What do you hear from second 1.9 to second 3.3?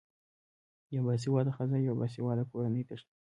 باسیواده کورنۍ تشکلوی